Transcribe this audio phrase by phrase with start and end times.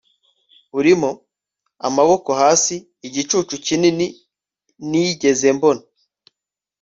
[0.77, 1.09] urimo,
[1.87, 2.75] amaboko hasi,
[3.07, 4.07] igicucu kinini
[4.89, 5.83] nigeze mbona